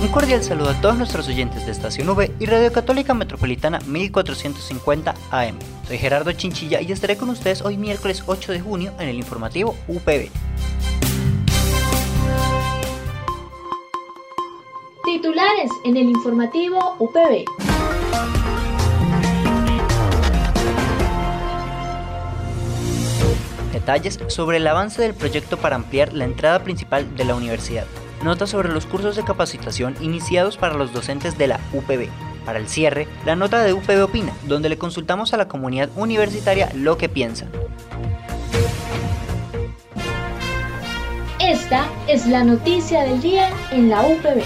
Un 0.00 0.08
cordial 0.08 0.42
saludo 0.42 0.70
a 0.70 0.80
todos 0.80 0.96
nuestros 0.96 1.28
oyentes 1.28 1.66
de 1.66 1.72
Estación 1.72 2.08
V 2.08 2.32
y 2.40 2.46
Radio 2.46 2.72
Católica 2.72 3.12
Metropolitana 3.12 3.80
1450 3.86 5.14
AM. 5.30 5.58
Soy 5.86 5.98
Gerardo 5.98 6.32
Chinchilla 6.32 6.80
y 6.80 6.90
estaré 6.90 7.18
con 7.18 7.28
ustedes 7.28 7.60
hoy 7.60 7.76
miércoles 7.76 8.22
8 8.26 8.52
de 8.52 8.60
junio 8.60 8.94
en 8.98 9.10
el 9.10 9.16
informativo 9.16 9.76
UPB. 9.88 10.30
Titulares 15.04 15.70
en 15.84 15.98
el 15.98 16.08
informativo 16.08 16.96
UPB. 16.98 17.44
Detalles 23.74 24.18
sobre 24.28 24.56
el 24.56 24.66
avance 24.66 25.02
del 25.02 25.12
proyecto 25.12 25.58
para 25.58 25.76
ampliar 25.76 26.14
la 26.14 26.24
entrada 26.24 26.64
principal 26.64 27.14
de 27.16 27.24
la 27.24 27.34
universidad 27.34 27.84
nota 28.22 28.46
sobre 28.46 28.68
los 28.68 28.86
cursos 28.86 29.16
de 29.16 29.24
capacitación 29.24 29.94
iniciados 30.00 30.56
para 30.56 30.74
los 30.74 30.92
docentes 30.92 31.38
de 31.38 31.48
la 31.48 31.60
UPB. 31.72 32.08
Para 32.44 32.58
el 32.58 32.68
cierre, 32.68 33.06
la 33.24 33.36
nota 33.36 33.62
de 33.62 33.72
UPB 33.72 34.02
Opina, 34.02 34.32
donde 34.46 34.68
le 34.68 34.78
consultamos 34.78 35.32
a 35.32 35.36
la 35.36 35.48
comunidad 35.48 35.90
universitaria 35.96 36.70
lo 36.74 36.98
que 36.98 37.08
piensa. 37.08 37.46
Esta 41.38 41.86
es 42.06 42.26
la 42.26 42.44
noticia 42.44 43.02
del 43.02 43.20
día 43.20 43.50
en 43.70 43.90
la 43.90 44.02
UPB. 44.02 44.42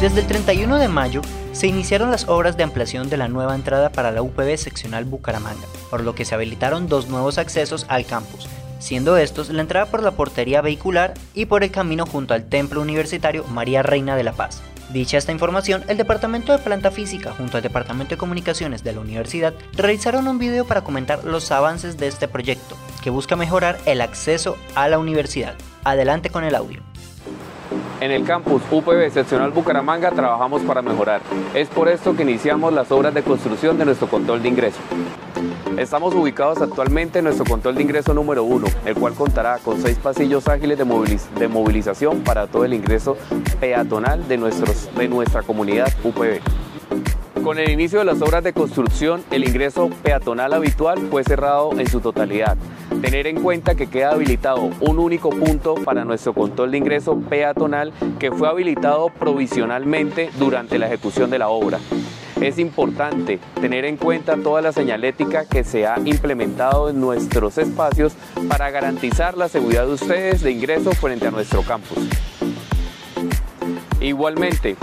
Desde 0.00 0.20
el 0.20 0.26
31 0.26 0.78
de 0.78 0.88
mayo 0.88 1.22
se 1.52 1.66
iniciaron 1.66 2.12
las 2.12 2.28
obras 2.28 2.56
de 2.56 2.62
ampliación 2.62 3.10
de 3.10 3.16
la 3.16 3.26
nueva 3.26 3.56
entrada 3.56 3.90
para 3.90 4.12
la 4.12 4.22
UPB 4.22 4.56
seccional 4.56 5.04
Bucaramanga, 5.04 5.66
por 5.90 6.02
lo 6.04 6.14
que 6.14 6.24
se 6.24 6.36
habilitaron 6.36 6.86
dos 6.86 7.08
nuevos 7.08 7.36
accesos 7.36 7.84
al 7.88 8.06
campus, 8.06 8.48
siendo 8.78 9.16
estos 9.16 9.50
la 9.50 9.62
entrada 9.62 9.86
por 9.86 10.02
la 10.02 10.12
portería 10.12 10.60
vehicular 10.60 11.14
y 11.34 11.46
por 11.46 11.64
el 11.64 11.70
camino 11.70 12.06
junto 12.06 12.34
al 12.34 12.48
Templo 12.48 12.80
Universitario 12.80 13.44
María 13.44 13.82
Reina 13.82 14.16
de 14.16 14.24
la 14.24 14.32
Paz. 14.32 14.62
Dicha 14.90 15.18
esta 15.18 15.32
información, 15.32 15.84
el 15.88 15.98
Departamento 15.98 16.52
de 16.52 16.58
Planta 16.58 16.90
Física 16.90 17.32
junto 17.32 17.58
al 17.58 17.62
Departamento 17.62 18.14
de 18.14 18.18
Comunicaciones 18.18 18.82
de 18.82 18.94
la 18.94 19.00
Universidad 19.00 19.52
realizaron 19.74 20.26
un 20.28 20.38
video 20.38 20.64
para 20.66 20.82
comentar 20.82 21.24
los 21.24 21.50
avances 21.50 21.98
de 21.98 22.06
este 22.06 22.26
proyecto, 22.26 22.76
que 23.02 23.10
busca 23.10 23.36
mejorar 23.36 23.78
el 23.84 24.00
acceso 24.00 24.56
a 24.74 24.88
la 24.88 24.98
universidad. 24.98 25.54
Adelante 25.84 26.30
con 26.30 26.44
el 26.44 26.54
audio. 26.54 26.87
En 28.00 28.10
el 28.10 28.24
campus 28.24 28.62
UPB 28.70 29.10
seccional 29.10 29.50
Bucaramanga 29.50 30.10
trabajamos 30.10 30.62
para 30.62 30.82
mejorar. 30.82 31.20
Es 31.54 31.68
por 31.68 31.88
esto 31.88 32.14
que 32.14 32.22
iniciamos 32.22 32.72
las 32.72 32.90
obras 32.92 33.12
de 33.14 33.22
construcción 33.22 33.78
de 33.78 33.84
nuestro 33.84 34.08
control 34.08 34.42
de 34.42 34.48
ingreso. 34.48 34.78
Estamos 35.76 36.14
ubicados 36.14 36.60
actualmente 36.60 37.20
en 37.20 37.26
nuestro 37.26 37.44
control 37.44 37.76
de 37.76 37.82
ingreso 37.82 38.12
número 38.12 38.42
uno, 38.42 38.66
el 38.84 38.94
cual 38.94 39.14
contará 39.14 39.58
con 39.58 39.80
seis 39.80 39.96
pasillos 39.96 40.48
ágiles 40.48 40.76
de, 40.76 41.48
movilización 41.48 42.20
para 42.20 42.48
todo 42.48 42.64
el 42.64 42.74
ingreso 42.74 43.16
peatonal 43.60 44.26
de 44.26 44.38
nuestra 44.38 45.42
comunidad 45.42 45.92
UPB. 46.02 46.40
Con 47.44 47.58
el 47.58 47.70
inicio 47.70 48.00
de 48.00 48.04
las 48.04 48.20
obras 48.20 48.42
de 48.42 48.52
construcción, 48.52 49.22
el 49.30 49.48
ingreso 49.48 49.88
peatonal 50.02 50.52
habitual 50.52 50.98
fue 51.10 51.22
cerrado 51.22 51.70
en 51.78 51.88
su 51.88 52.00
totalidad. 52.00 52.56
Tener 53.00 53.28
en 53.28 53.40
cuenta 53.42 53.76
que 53.76 53.86
queda 53.86 54.10
habilitado 54.10 54.70
un 54.80 54.98
único 54.98 55.30
punto 55.30 55.76
para 55.76 56.04
nuestro 56.04 56.34
control 56.34 56.72
de 56.72 56.78
ingreso 56.78 57.20
peatonal 57.20 57.92
que 58.18 58.32
fue 58.32 58.48
habilitado 58.48 59.08
provisionalmente 59.10 60.30
durante 60.38 60.78
la 60.78 60.86
ejecución 60.86 61.30
de 61.30 61.38
la 61.38 61.48
obra. 61.48 61.78
Es 62.40 62.58
importante 62.58 63.38
tener 63.60 63.84
en 63.84 63.96
cuenta 63.96 64.36
toda 64.36 64.62
la 64.62 64.72
señalética 64.72 65.46
que 65.46 65.64
se 65.64 65.86
ha 65.86 65.98
implementado 66.04 66.90
en 66.90 67.00
nuestros 67.00 67.56
espacios 67.58 68.14
para 68.48 68.70
garantizar 68.70 69.36
la 69.36 69.48
seguridad 69.48 69.86
de 69.86 69.92
ustedes 69.92 70.42
de 70.42 70.50
ingreso 70.50 70.90
frente 70.92 71.28
a 71.28 71.30
nuestro 71.30 71.62
campus. 71.62 71.98
Igualmente, 74.00 74.76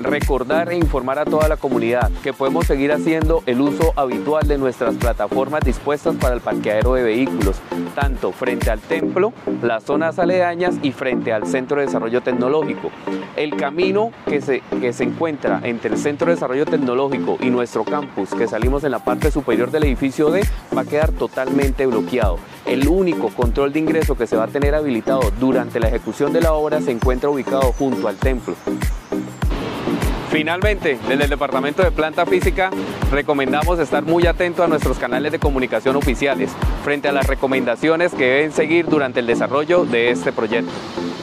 recordar 0.00 0.72
e 0.72 0.76
informar 0.76 1.18
a 1.18 1.24
toda 1.24 1.48
la 1.48 1.56
comunidad 1.56 2.10
que 2.22 2.32
podemos 2.32 2.66
seguir 2.66 2.92
haciendo 2.92 3.42
el 3.46 3.60
uso 3.60 3.92
habitual 3.96 4.46
de 4.46 4.58
nuestras 4.58 4.94
plataformas 4.96 5.62
dispuestas 5.64 6.16
para 6.16 6.34
el 6.34 6.40
parqueadero 6.40 6.94
de 6.94 7.02
vehículos, 7.02 7.56
tanto 7.94 8.32
frente 8.32 8.70
al 8.70 8.80
templo, 8.80 9.32
las 9.62 9.84
zonas 9.84 10.18
aledañas 10.18 10.76
y 10.82 10.92
frente 10.92 11.32
al 11.32 11.46
Centro 11.46 11.80
de 11.80 11.86
Desarrollo 11.86 12.22
Tecnológico. 12.22 12.90
El 13.36 13.56
camino 13.56 14.10
que 14.26 14.40
se, 14.40 14.62
que 14.80 14.92
se 14.92 15.04
encuentra 15.04 15.60
entre 15.62 15.92
el 15.92 15.98
Centro 15.98 16.26
de 16.26 16.34
Desarrollo 16.34 16.66
Tecnológico 16.66 17.38
y 17.40 17.50
nuestro 17.50 17.84
campus, 17.84 18.30
que 18.30 18.48
salimos 18.48 18.84
en 18.84 18.90
la 18.90 19.04
parte 19.04 19.30
superior 19.30 19.70
del 19.70 19.84
edificio 19.84 20.30
D, 20.30 20.42
va 20.76 20.82
a 20.82 20.84
quedar 20.84 21.12
totalmente 21.12 21.86
bloqueado. 21.86 22.38
El 22.66 22.88
único 22.88 23.28
control 23.28 23.72
de 23.72 23.78
ingreso 23.78 24.16
que 24.16 24.26
se 24.26 24.36
va 24.36 24.44
a 24.44 24.48
tener 24.48 24.74
habilitado 24.74 25.20
durante 25.38 25.80
la 25.80 25.88
ejecución 25.88 26.32
de 26.32 26.40
la 26.40 26.52
obra 26.52 26.80
se 26.80 26.90
encuentra 26.90 27.30
ubicado 27.30 27.72
junto 27.72 28.08
al 28.08 28.16
templo. 28.16 28.54
Finalmente, 30.30 30.98
desde 31.08 31.24
el 31.24 31.30
Departamento 31.30 31.82
de 31.82 31.90
Planta 31.90 32.26
Física, 32.26 32.70
recomendamos 33.10 33.78
estar 33.78 34.04
muy 34.04 34.26
atento 34.26 34.62
a 34.62 34.68
nuestros 34.68 34.98
canales 34.98 35.32
de 35.32 35.38
comunicación 35.38 35.96
oficiales 35.96 36.50
frente 36.84 37.08
a 37.08 37.12
las 37.12 37.26
recomendaciones 37.26 38.12
que 38.12 38.24
deben 38.24 38.52
seguir 38.52 38.86
durante 38.86 39.20
el 39.20 39.26
desarrollo 39.26 39.86
de 39.86 40.10
este 40.10 40.32
proyecto. 40.32 40.70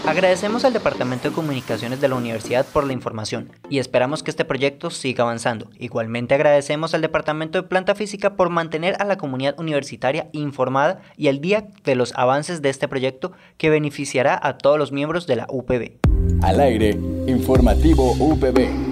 Agradecemos 0.08 0.66
al 0.66 0.74
Departamento 0.74 1.30
de 1.30 1.36
Comunicaciones 1.36 2.02
de 2.02 2.08
la 2.08 2.16
Universidad 2.16 2.66
por 2.66 2.86
la 2.86 2.94
información 2.94 3.52
y 3.70 3.80
esperamos 3.80 4.22
que 4.22 4.32
este 4.32 4.46
proyecto 4.46 4.90
siga 4.92 5.24
avanzando. 5.24 5.70
Igualmente 5.80 6.36
agradecemos 6.36 6.94
al 6.94 7.02
Departamento 7.02 7.60
de 7.60 7.68
Planta 7.68 7.96
Física 7.96 8.36
por 8.36 8.50
mantener 8.50 8.96
a 9.00 9.06
la 9.06 9.18
comunidad 9.18 9.60
universitaria 9.60 10.30
informada 10.32 11.02
y 11.16 11.28
al 11.28 11.42
día 11.42 11.68
de 11.84 11.96
los 11.96 12.14
avances 12.16 12.62
de 12.62 12.70
este 12.70 12.88
proyecto 12.88 13.32
que 13.58 13.70
beneficiará 13.70 14.40
a 14.42 14.58
todos 14.58 14.78
los 14.78 14.92
miembros 14.92 15.26
de 15.26 15.38
la 15.38 15.48
UPB. 15.50 15.98
Al 16.44 16.60
aire, 16.60 16.92
informativo 17.28 18.12
UPB. 18.20 18.85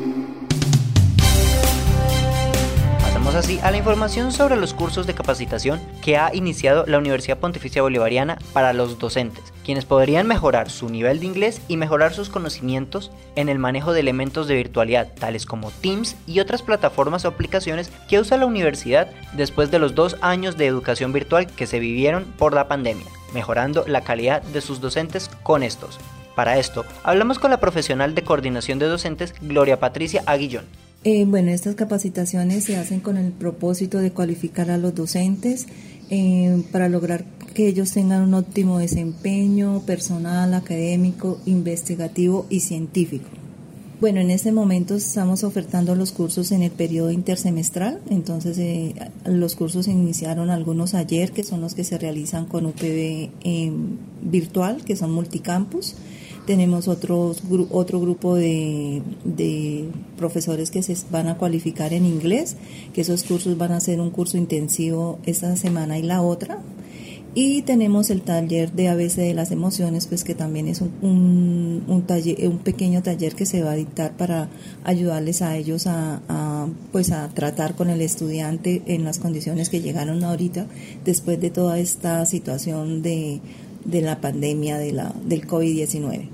Así 3.35 3.59
a 3.63 3.71
la 3.71 3.77
información 3.77 4.31
sobre 4.31 4.55
los 4.55 4.75
cursos 4.75 5.07
de 5.07 5.15
capacitación 5.15 5.81
que 6.03 6.17
ha 6.17 6.35
iniciado 6.35 6.85
la 6.85 6.99
Universidad 6.99 7.39
Pontificia 7.39 7.81
Bolivariana 7.81 8.37
para 8.53 8.73
los 8.73 8.99
docentes, 8.99 9.51
quienes 9.65 9.85
podrían 9.85 10.27
mejorar 10.27 10.69
su 10.69 10.89
nivel 10.89 11.19
de 11.19 11.25
inglés 11.25 11.61
y 11.67 11.77
mejorar 11.77 12.13
sus 12.13 12.29
conocimientos 12.29 13.11
en 13.35 13.49
el 13.49 13.57
manejo 13.57 13.91
de 13.91 14.01
elementos 14.01 14.47
de 14.47 14.55
virtualidad, 14.55 15.13
tales 15.19 15.47
como 15.47 15.71
Teams 15.71 16.15
y 16.27 16.41
otras 16.41 16.61
plataformas 16.61 17.25
o 17.25 17.29
aplicaciones 17.29 17.91
que 18.07 18.19
usa 18.19 18.37
la 18.37 18.45
universidad 18.45 19.09
después 19.33 19.71
de 19.71 19.79
los 19.79 19.95
dos 19.95 20.15
años 20.21 20.55
de 20.55 20.67
educación 20.67 21.11
virtual 21.11 21.47
que 21.47 21.65
se 21.65 21.79
vivieron 21.79 22.25
por 22.37 22.53
la 22.53 22.67
pandemia, 22.67 23.07
mejorando 23.33 23.83
la 23.87 24.01
calidad 24.01 24.43
de 24.43 24.61
sus 24.61 24.79
docentes 24.79 25.31
con 25.41 25.63
estos. 25.63 25.99
Para 26.35 26.59
esto, 26.59 26.85
hablamos 27.03 27.39
con 27.39 27.49
la 27.49 27.59
profesional 27.59 28.13
de 28.13 28.23
coordinación 28.23 28.77
de 28.79 28.87
docentes 28.87 29.33
Gloria 29.41 29.79
Patricia 29.79 30.23
Aguillón. 30.27 30.65
Eh, 31.05 31.25
bueno, 31.25 31.51
estas 31.51 31.75
capacitaciones 31.75 32.63
se 32.63 32.77
hacen 32.77 33.01
con 33.01 33.17
el 33.17 33.33
propósito 33.33 33.97
de 33.97 34.11
cualificar 34.11 34.71
a 34.71 34.77
los 34.77 34.95
docentes 34.95 35.67
eh, 36.09 36.63
para 36.71 36.87
lograr 36.87 37.25
que 37.53 37.67
ellos 37.67 37.91
tengan 37.91 38.21
un 38.21 38.33
óptimo 38.33 38.79
desempeño 38.79 39.81
personal, 39.85 40.53
académico, 40.53 41.41
investigativo 41.45 42.45
y 42.49 42.61
científico. 42.61 43.27
Bueno, 43.99 44.21
en 44.21 44.31
este 44.31 44.53
momento 44.53 44.95
estamos 44.95 45.43
ofertando 45.43 45.93
los 45.93 46.13
cursos 46.13 46.51
en 46.53 46.63
el 46.63 46.71
periodo 46.71 47.11
intersemestral, 47.11 48.01
entonces 48.09 48.57
eh, 48.57 48.95
los 49.25 49.55
cursos 49.55 49.87
iniciaron 49.87 50.49
algunos 50.49 50.93
ayer, 50.93 51.33
que 51.33 51.43
son 51.43 51.59
los 51.59 51.73
que 51.73 51.83
se 51.83 51.97
realizan 51.97 52.45
con 52.45 52.65
UPB 52.65 53.29
virtual, 54.21 54.83
que 54.85 54.95
son 54.95 55.11
multicampus. 55.11 55.95
Tenemos 56.45 56.89
otros, 56.89 57.41
otro 57.71 58.01
grupo 58.01 58.35
de, 58.35 59.01
profesores 60.17 60.71
que 60.71 60.83
se 60.83 60.97
van 61.09 61.27
a 61.27 61.37
cualificar 61.37 61.93
en 61.93 62.05
inglés, 62.05 62.57
que 62.93 63.01
esos 63.01 63.23
cursos 63.23 63.57
van 63.57 63.71
a 63.71 63.79
ser 63.79 64.01
un 64.01 64.09
curso 64.09 64.37
intensivo 64.37 65.19
esta 65.25 65.55
semana 65.55 65.97
y 65.97 66.03
la 66.03 66.21
otra. 66.21 66.59
Y 67.35 67.63
tenemos 67.63 68.11
el 68.11 68.21
taller 68.21 68.73
de 68.73 68.89
ABC 68.89 69.15
de 69.15 69.33
las 69.33 69.49
emociones, 69.49 70.05
pues 70.05 70.23
que 70.23 70.35
también 70.35 70.67
es 70.67 70.81
un, 70.81 71.83
un, 71.87 72.03
taller, 72.03 72.47
un 72.47 72.59
pequeño 72.59 73.01
taller 73.01 73.33
que 73.33 73.47
se 73.47 73.63
va 73.63 73.71
a 73.71 73.75
dictar 73.75 74.15
para 74.15 74.49
ayudarles 74.83 75.41
a 75.41 75.57
ellos 75.57 75.87
a, 75.87 76.67
pues 76.91 77.11
a 77.11 77.29
tratar 77.29 77.73
con 77.73 77.89
el 77.89 78.01
estudiante 78.01 78.83
en 78.85 79.03
las 79.03 79.17
condiciones 79.17 79.69
que 79.69 79.81
llegaron 79.81 80.23
ahorita 80.23 80.67
después 81.05 81.41
de 81.41 81.49
toda 81.49 81.79
esta 81.79 82.23
situación 82.27 83.01
de 83.01 83.41
de 83.85 84.01
la 84.01 84.21
pandemia 84.21 84.77
de 84.77 84.91
la, 84.91 85.13
del 85.25 85.47
COVID-19. 85.47 86.29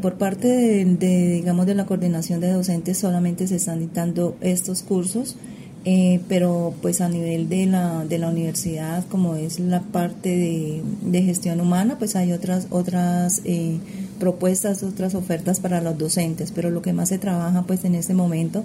Por 0.00 0.14
parte 0.14 0.48
de, 0.84 1.32
digamos, 1.32 1.66
de 1.66 1.74
la 1.74 1.86
coordinación 1.86 2.40
de 2.40 2.52
docentes 2.52 2.98
solamente 2.98 3.48
se 3.48 3.56
están 3.56 3.90
dando 3.92 4.36
estos 4.40 4.82
cursos, 4.82 5.36
eh, 5.84 6.20
pero 6.28 6.74
pues 6.82 7.00
a 7.00 7.08
nivel 7.08 7.48
de 7.48 7.66
la, 7.66 8.04
de 8.04 8.18
la 8.18 8.28
universidad, 8.28 9.04
como 9.06 9.34
es 9.34 9.58
la 9.58 9.80
parte 9.80 10.28
de, 10.28 10.82
de 11.02 11.22
gestión 11.22 11.60
humana, 11.60 11.96
pues 11.98 12.14
hay 12.14 12.32
otras, 12.32 12.66
otras 12.70 13.42
eh, 13.44 13.78
propuestas, 14.18 14.82
otras 14.82 15.14
ofertas 15.14 15.60
para 15.60 15.80
los 15.80 15.96
docentes, 15.98 16.52
pero 16.52 16.70
lo 16.70 16.82
que 16.82 16.92
más 16.92 17.08
se 17.08 17.18
trabaja 17.18 17.62
pues 17.62 17.84
en 17.84 17.94
este 17.94 18.14
momento 18.14 18.64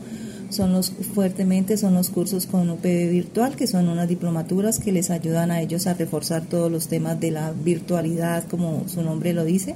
son 0.53 0.71
los 0.71 0.91
fuertemente 0.91 1.75
son 1.77 1.93
los 1.93 2.09
cursos 2.09 2.45
con 2.45 2.69
UPB 2.69 3.09
virtual, 3.09 3.55
que 3.55 3.67
son 3.67 3.89
unas 3.89 4.07
diplomaturas 4.07 4.79
que 4.79 4.91
les 4.91 5.09
ayudan 5.09 5.51
a 5.51 5.61
ellos 5.61 5.87
a 5.87 5.93
reforzar 5.93 6.43
todos 6.43 6.71
los 6.71 6.87
temas 6.87 7.19
de 7.19 7.31
la 7.31 7.51
virtualidad, 7.51 8.45
como 8.45 8.87
su 8.87 9.01
nombre 9.01 9.33
lo 9.33 9.43
dice 9.43 9.75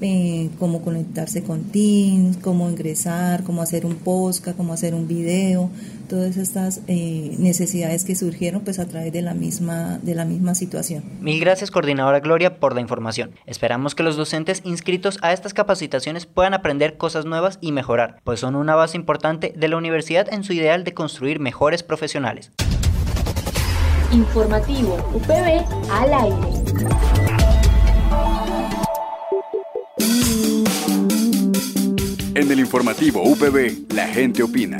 eh, 0.00 0.50
cómo 0.58 0.82
conectarse 0.82 1.42
con 1.42 1.64
Teams, 1.64 2.36
cómo 2.36 2.68
ingresar, 2.68 3.44
cómo 3.44 3.62
hacer 3.62 3.86
un 3.86 3.96
podcast, 3.96 4.56
cómo 4.56 4.74
hacer 4.74 4.94
un 4.94 5.08
video, 5.08 5.70
todas 6.06 6.36
estas 6.36 6.80
eh, 6.86 7.34
necesidades 7.38 8.04
que 8.04 8.14
surgieron 8.14 8.62
pues 8.62 8.78
a 8.78 8.86
través 8.86 9.12
de 9.12 9.22
la 9.22 9.34
misma 9.34 9.98
de 10.02 10.14
la 10.14 10.24
misma 10.24 10.54
situación. 10.54 11.04
Mil 11.20 11.40
gracias 11.40 11.70
coordinadora 11.70 12.20
Gloria 12.20 12.58
por 12.58 12.74
la 12.74 12.80
información. 12.80 13.32
Esperamos 13.46 13.94
que 13.94 14.02
los 14.02 14.16
docentes 14.16 14.62
inscritos 14.64 15.18
a 15.22 15.32
estas 15.32 15.54
capacitaciones 15.54 16.26
puedan 16.26 16.54
aprender 16.54 16.96
cosas 16.96 17.24
nuevas 17.24 17.58
y 17.60 17.72
mejorar, 17.72 18.20
pues 18.24 18.40
son 18.40 18.54
una 18.54 18.74
base 18.74 18.96
importante 18.96 19.52
de 19.56 19.68
la 19.68 19.76
universidad 19.76 20.32
en 20.32 20.44
su 20.44 20.52
ideal 20.52 20.84
de 20.84 20.94
construir 20.94 21.40
mejores 21.40 21.82
profesionales. 21.82 22.52
Informativo 24.12 24.96
UPB 25.14 25.64
al 25.90 26.14
aire. 26.14 26.66
En 32.36 32.50
el 32.50 32.60
informativo 32.60 33.22
UPB, 33.22 33.92
la 33.94 34.06
gente 34.08 34.42
opina. 34.42 34.76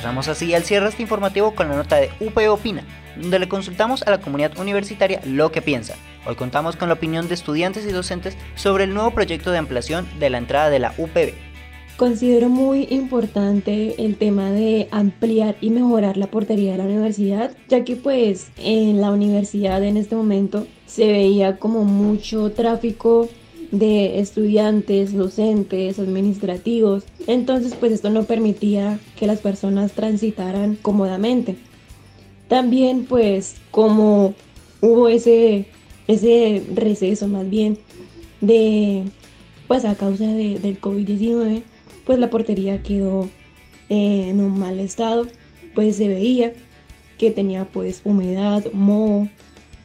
Pasamos 0.00 0.28
así 0.28 0.54
al 0.54 0.62
cierre 0.62 0.88
este 0.88 1.02
informativo 1.02 1.54
con 1.54 1.68
la 1.68 1.76
nota 1.76 1.96
de 1.96 2.08
UPB 2.20 2.50
Opina, 2.50 2.82
donde 3.20 3.38
le 3.38 3.50
consultamos 3.50 4.00
a 4.00 4.10
la 4.10 4.18
comunidad 4.18 4.56
universitaria 4.56 5.20
lo 5.26 5.52
que 5.52 5.60
piensa. 5.60 5.94
Hoy 6.24 6.36
contamos 6.36 6.74
con 6.74 6.88
la 6.88 6.94
opinión 6.94 7.28
de 7.28 7.34
estudiantes 7.34 7.84
y 7.84 7.92
docentes 7.92 8.34
sobre 8.54 8.84
el 8.84 8.94
nuevo 8.94 9.10
proyecto 9.10 9.50
de 9.50 9.58
ampliación 9.58 10.08
de 10.18 10.30
la 10.30 10.38
entrada 10.38 10.70
de 10.70 10.78
la 10.78 10.94
UPB. 10.96 11.34
Considero 11.98 12.48
muy 12.48 12.86
importante 12.88 14.02
el 14.02 14.16
tema 14.16 14.50
de 14.52 14.88
ampliar 14.90 15.56
y 15.60 15.68
mejorar 15.68 16.16
la 16.16 16.28
portería 16.28 16.72
de 16.72 16.78
la 16.78 16.84
universidad, 16.84 17.54
ya 17.68 17.84
que 17.84 17.96
pues 17.96 18.52
en 18.56 19.02
la 19.02 19.10
universidad 19.10 19.84
en 19.84 19.98
este 19.98 20.16
momento 20.16 20.66
se 20.86 21.08
veía 21.08 21.58
como 21.58 21.84
mucho 21.84 22.52
tráfico 22.52 23.28
de 23.70 24.20
estudiantes, 24.20 25.12
docentes, 25.14 25.98
administrativos. 25.98 27.04
Entonces, 27.26 27.74
pues 27.78 27.92
esto 27.92 28.10
no 28.10 28.24
permitía 28.24 28.98
que 29.16 29.26
las 29.26 29.40
personas 29.40 29.92
transitaran 29.92 30.76
cómodamente. 30.80 31.56
También, 32.48 33.04
pues, 33.04 33.56
como 33.70 34.34
hubo 34.80 35.08
ese, 35.08 35.66
ese 36.08 36.64
receso 36.74 37.28
más 37.28 37.48
bien 37.48 37.78
de, 38.40 39.04
pues 39.68 39.84
a 39.84 39.94
causa 39.94 40.26
del 40.26 40.80
COVID-19, 40.80 41.62
pues 42.04 42.18
la 42.18 42.30
portería 42.30 42.82
quedó 42.82 43.28
en 43.88 44.40
un 44.40 44.58
mal 44.58 44.80
estado, 44.80 45.26
pues 45.74 45.96
se 45.96 46.08
veía 46.08 46.52
que 47.18 47.30
tenía 47.30 47.66
pues 47.66 48.00
humedad, 48.04 48.64
moho, 48.72 49.28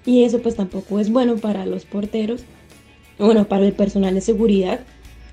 y 0.06 0.24
eso 0.24 0.40
pues 0.40 0.56
tampoco 0.56 1.00
es 1.00 1.12
bueno 1.12 1.36
para 1.36 1.66
los 1.66 1.86
porteros, 1.86 2.46
bueno, 3.18 3.48
para 3.48 3.66
el 3.66 3.74
personal 3.74 4.16
de 4.16 4.22
seguridad 4.22 4.82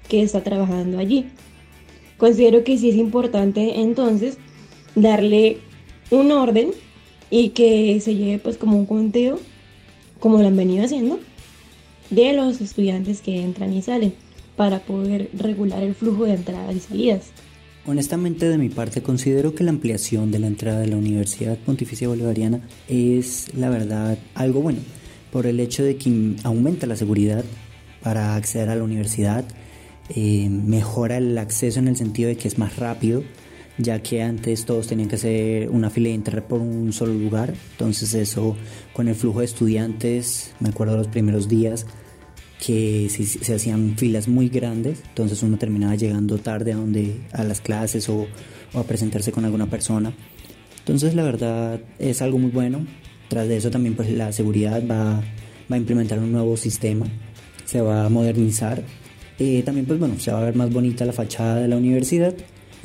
que 0.08 0.22
está 0.22 0.42
trabajando 0.42 0.98
allí. 0.98 1.26
Considero 2.18 2.64
que 2.64 2.78
sí 2.78 2.90
es 2.90 2.96
importante 2.96 3.80
entonces 3.80 4.38
darle 4.94 5.58
un 6.10 6.30
orden 6.30 6.70
y 7.30 7.50
que 7.50 7.98
se 8.00 8.14
lleve 8.14 8.38
pues 8.38 8.58
como 8.58 8.76
un 8.76 8.86
conteo, 8.86 9.40
como 10.20 10.38
lo 10.38 10.46
han 10.46 10.56
venido 10.56 10.84
haciendo, 10.84 11.18
de 12.10 12.32
los 12.34 12.60
estudiantes 12.60 13.22
que 13.22 13.40
entran 13.40 13.72
y 13.72 13.82
salen 13.82 14.14
para 14.56 14.80
poder 14.80 15.30
regular 15.32 15.82
el 15.82 15.94
flujo 15.94 16.24
de 16.24 16.34
entradas 16.34 16.76
y 16.76 16.80
salidas. 16.80 17.30
Honestamente, 17.84 18.48
de 18.48 18.58
mi 18.58 18.68
parte, 18.68 19.02
considero 19.02 19.54
que 19.54 19.64
la 19.64 19.70
ampliación 19.70 20.30
de 20.30 20.38
la 20.38 20.46
entrada 20.46 20.78
de 20.78 20.86
la 20.86 20.96
Universidad 20.96 21.58
Pontificia 21.58 22.06
Bolivariana 22.06 22.60
es, 22.86 23.52
la 23.56 23.70
verdad, 23.70 24.18
algo 24.34 24.60
bueno, 24.60 24.78
por 25.32 25.46
el 25.46 25.58
hecho 25.58 25.82
de 25.82 25.96
que 25.96 26.36
aumenta 26.44 26.86
la 26.86 26.94
seguridad 26.94 27.44
para 28.02 28.36
acceder 28.36 28.68
a 28.68 28.76
la 28.76 28.84
universidad, 28.84 29.44
eh, 30.08 30.48
mejora 30.48 31.18
el 31.18 31.36
acceso 31.38 31.78
en 31.78 31.88
el 31.88 31.96
sentido 31.96 32.28
de 32.28 32.36
que 32.36 32.48
es 32.48 32.58
más 32.58 32.76
rápido, 32.76 33.22
ya 33.78 34.02
que 34.02 34.22
antes 34.22 34.64
todos 34.64 34.86
tenían 34.86 35.08
que 35.08 35.16
hacer 35.16 35.70
una 35.70 35.90
fila 35.90 36.08
de 36.08 36.14
entrar 36.14 36.46
por 36.46 36.60
un 36.60 36.92
solo 36.92 37.14
lugar, 37.14 37.54
entonces 37.72 38.14
eso 38.14 38.56
con 38.92 39.08
el 39.08 39.14
flujo 39.14 39.40
de 39.40 39.46
estudiantes, 39.46 40.52
me 40.60 40.68
acuerdo 40.68 40.96
los 40.96 41.08
primeros 41.08 41.48
días, 41.48 41.86
que 42.64 43.08
se, 43.10 43.54
hacían 43.54 43.96
filas 43.96 44.28
muy 44.28 44.48
grandes, 44.48 45.02
entonces 45.08 45.42
uno 45.42 45.58
terminaba 45.58 45.96
llegando 45.96 46.38
tarde 46.38 46.72
a, 46.72 46.76
donde, 46.76 47.20
a 47.32 47.42
las 47.42 47.60
clases 47.60 48.08
o, 48.08 48.28
a 48.74 48.84
presentarse 48.84 49.32
con 49.32 49.44
alguna 49.44 49.66
persona. 49.66 50.12
Entonces 50.78 51.14
la 51.14 51.24
verdad 51.24 51.80
es 51.98 52.22
algo 52.22 52.38
muy 52.38 52.50
bueno. 52.50 52.86
Tras 53.28 53.48
de 53.48 53.56
eso 53.56 53.70
también 53.70 53.96
pues 53.96 54.10
la 54.10 54.30
seguridad 54.30 54.82
va 54.88 55.22
a 55.68 55.76
implementar 55.76 56.20
un 56.20 56.30
nuevo 56.30 56.56
sistema, 56.56 57.06
se 57.64 57.80
va 57.80 58.06
a 58.06 58.08
modernizar. 58.08 58.82
Eh, 59.38 59.62
también 59.64 59.86
pues 59.86 59.98
bueno, 59.98 60.18
se 60.18 60.30
va 60.30 60.40
a 60.40 60.44
ver 60.44 60.54
más 60.54 60.72
bonita 60.72 61.04
la 61.04 61.12
fachada 61.12 61.56
de 61.56 61.68
la 61.68 61.76
universidad. 61.76 62.34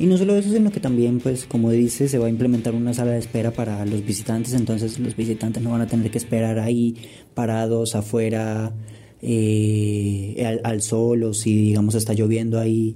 Y 0.00 0.06
no 0.06 0.16
solo 0.16 0.36
eso, 0.36 0.50
sino 0.52 0.70
que 0.70 0.80
también 0.80 1.18
pues 1.18 1.44
como 1.44 1.70
dice, 1.70 2.08
se 2.08 2.18
va 2.18 2.26
a 2.26 2.30
implementar 2.30 2.74
una 2.74 2.94
sala 2.94 3.12
de 3.12 3.18
espera 3.18 3.50
para 3.50 3.84
los 3.84 4.04
visitantes, 4.04 4.54
entonces 4.54 4.98
los 5.00 5.16
visitantes 5.16 5.62
no 5.62 5.70
van 5.70 5.80
a 5.80 5.86
tener 5.86 6.10
que 6.10 6.18
esperar 6.18 6.60
ahí 6.60 6.96
parados 7.34 7.96
afuera 7.96 8.72
eh, 9.20 10.60
al, 10.62 10.82
sol 10.82 11.24
o 11.24 11.34
si 11.34 11.56
digamos 11.56 11.96
está 11.96 12.12
lloviendo 12.12 12.60
ahí 12.60 12.94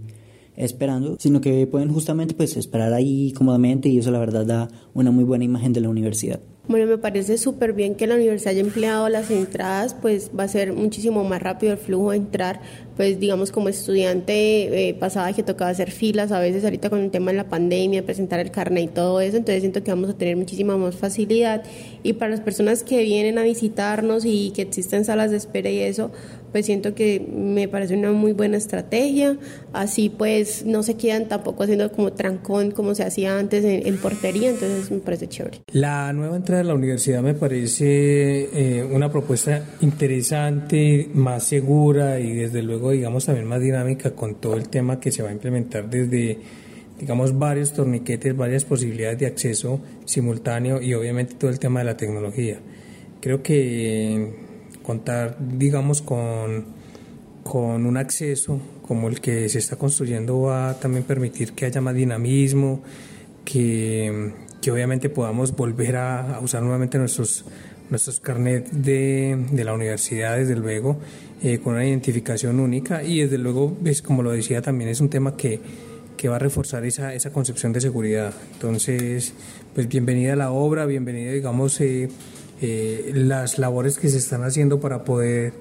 esperando, 0.57 1.17
sino 1.19 1.41
que 1.41 1.67
pueden 1.67 1.93
justamente 1.93 2.35
pues 2.35 2.57
esperar 2.57 2.93
ahí 2.93 3.33
cómodamente 3.33 3.89
y 3.89 3.99
eso 3.99 4.13
la 4.13 4.21
verdad 4.21 4.47
da 4.47 4.69
una 4.95 5.11
muy 5.11 5.25
buena 5.25 5.45
imagen 5.45 5.73
de 5.73 5.81
la 5.81 5.89
universidad. 5.89 6.41
Bueno, 6.69 6.87
me 6.87 6.97
parece 6.97 7.39
súper 7.39 7.73
bien 7.73 7.97
que 7.97 8.07
la 8.07 8.15
universidad 8.15 8.53
haya 8.53 8.61
empleado 8.61 9.09
las 9.09 9.33
entradas, 9.33 9.95
pues 9.95 10.31
va 10.39 10.45
a 10.45 10.49
ser 10.49 10.73
muchísimo 10.73 11.25
más 11.25 11.43
rápido 11.43 11.73
el 11.73 11.79
flujo 11.79 12.13
de 12.13 12.19
entrar, 12.19 12.61
pues 12.97 13.19
digamos 13.21 13.51
como 13.51 13.69
estudiante 13.69 14.89
eh, 14.89 14.95
pasaba 14.95 15.33
que 15.33 15.43
tocaba 15.43 15.71
hacer 15.71 15.91
filas 15.91 16.33
a 16.33 16.41
veces 16.41 16.65
ahorita 16.65 16.91
con 16.91 17.01
el 17.01 17.11
tema 17.11 17.31
de 17.31 17.39
la 17.39 17.49
pandemia, 17.49 18.05
presentar 18.05 18.41
el 18.41 18.51
carnet 18.51 18.85
y 18.85 18.89
todo 18.89 19.21
eso, 19.21 19.37
entonces 19.37 19.63
siento 19.63 19.83
que 19.83 19.91
vamos 19.91 20.11
a 20.11 20.15
tener 20.15 20.37
muchísima 20.37 20.77
más 20.77 20.95
facilidad 20.95 21.63
y 22.03 22.15
para 22.15 22.31
las 22.31 22.41
personas 22.41 22.83
que 22.83 23.03
vienen 23.03 23.39
a 23.39 23.43
visitarnos 23.43 24.25
y 24.25 24.53
que 24.55 24.63
existen 24.63 25.05
salas 25.05 25.31
de 25.31 25.37
espera 25.37 25.71
y 25.71 25.79
eso, 25.79 26.11
pues 26.53 26.67
siento 26.67 26.95
que 26.95 27.27
me 27.35 27.67
parece 27.67 27.97
una 27.97 28.13
muy 28.13 28.33
buena 28.33 28.59
estrategia. 28.59 29.39
Así 29.73 30.11
pues 30.11 30.65
no 30.67 30.83
se 30.83 30.95
quedan 30.95 31.27
tampoco 31.27 31.63
haciendo 31.65 31.91
como 31.91 32.13
trancón 32.13 32.71
como 32.71 32.95
se 32.95 33.05
hacía 33.05 33.39
antes 33.39 33.65
en, 33.65 33.97
portería, 33.97 34.51
entonces 34.51 34.91
me 34.91 34.99
parece 34.99 35.29
chévere. 35.29 35.63
La 35.73 36.13
nueva 36.13 36.37
entrada 36.37 36.63
de 36.63 36.69
la 36.69 36.75
universidad 36.75 37.23
me 37.23 37.35
parece 37.35 38.79
eh, 38.79 38.85
una 38.85 39.11
propuesta 39.11 39.65
interesante, 39.81 41.09
más 41.15 41.45
segura 41.45 42.21
y 42.21 42.35
desde 42.35 42.63
luego 42.63 42.82
digamos 42.91 43.27
también 43.27 43.47
más 43.47 43.61
dinámica 43.61 44.13
con 44.13 44.37
todo 44.37 44.55
el 44.55 44.69
tema 44.69 45.01
que 45.01 45.11
se 45.13 45.23
va 45.23 45.31
a 45.31 45.33
implementar 45.33 45.89
desde 45.89 46.39
digamos 46.99 47.37
varios 47.37 47.73
torniquetes, 47.73 48.37
varias 48.37 48.65
posibilidades 48.65 49.19
de 49.19 49.27
acceso 49.27 49.81
simultáneo 50.05 50.81
y 50.81 50.95
obviamente 50.95 51.35
todo 51.35 51.51
el 51.51 51.59
tema 51.59 51.81
de 51.81 51.87
la 51.87 51.97
tecnología. 51.97 52.61
Creo 53.21 53.43
que 53.43 54.35
contar, 54.83 55.37
digamos, 55.41 56.03
con, 56.03 56.67
con 57.43 57.87
un 57.87 57.97
acceso 57.97 58.61
como 58.87 59.09
el 59.09 59.21
que 59.21 59.49
se 59.49 59.59
está 59.59 59.77
construyendo 59.77 60.43
va 60.43 60.71
a 60.71 60.79
también 60.79 61.05
permitir 61.05 61.53
que 61.53 61.67
haya 61.67 61.81
más 61.81 61.95
dinamismo, 61.95 62.83
que, 63.45 64.33
que 64.61 64.71
obviamente 64.71 65.09
podamos 65.09 65.57
volver 65.57 65.97
a, 65.97 66.39
usar 66.41 66.63
nuevamente 66.63 66.99
nuestros, 66.99 67.45
nuestros 67.93 68.21
carnets 68.21 68.71
de, 68.73 69.39
de 69.51 69.65
la 69.65 69.75
universidad, 69.75 70.39
desde 70.39 70.57
luego, 70.57 70.97
eh, 71.43 71.59
con 71.59 71.75
una 71.75 71.87
identificación 71.87 72.59
única 72.59 73.05
y 73.05 73.21
desde 73.21 73.37
luego, 73.37 73.77
es, 73.85 74.01
como 74.01 74.23
lo 74.23 74.33
decía, 74.33 74.63
también 74.63 74.89
es 74.89 75.01
un 75.03 75.11
tema 75.11 75.37
que, 75.37 75.61
que 76.17 76.27
va 76.31 76.37
a 76.37 76.39
reforzar 76.39 76.87
esa, 76.87 77.13
esa 77.13 77.31
concepción 77.33 77.71
de 77.75 77.83
seguridad. 77.83 78.33
Entonces, 78.55 79.35
pues 79.75 79.89
bienvenida 79.89 80.35
la 80.37 80.53
obra, 80.53 80.87
bienvenida, 80.87 81.33
digamos, 81.33 81.79
eh, 81.83 82.09
eh, 82.63 83.13
las 83.15 83.59
labores 83.59 83.99
que 83.99 84.09
se 84.09 84.17
están 84.17 84.43
haciendo 84.43 84.81
para 84.81 85.05
poder 85.05 85.53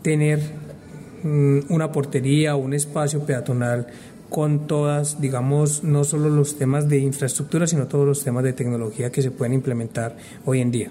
tener 0.00 0.40
mm, 1.22 1.58
una 1.68 1.92
portería, 1.92 2.56
un 2.56 2.72
espacio 2.72 3.26
peatonal 3.26 3.88
con 4.30 4.66
todas, 4.66 5.20
digamos, 5.20 5.84
no 5.84 6.04
solo 6.04 6.30
los 6.30 6.56
temas 6.56 6.88
de 6.88 6.98
infraestructura, 7.00 7.66
sino 7.66 7.88
todos 7.88 8.06
los 8.06 8.24
temas 8.24 8.42
de 8.42 8.54
tecnología 8.54 9.12
que 9.12 9.20
se 9.20 9.30
pueden 9.30 9.52
implementar 9.52 10.16
hoy 10.46 10.62
en 10.62 10.70
día. 10.70 10.90